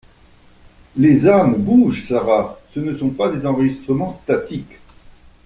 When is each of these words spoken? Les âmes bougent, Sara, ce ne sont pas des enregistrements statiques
Les 0.97 1.27
âmes 1.27 1.57
bougent, 1.61 2.07
Sara, 2.07 2.57
ce 2.73 2.79
ne 2.79 2.95
sont 2.97 3.11
pas 3.11 3.29
des 3.31 3.45
enregistrements 3.45 4.09
statiques 4.09 4.79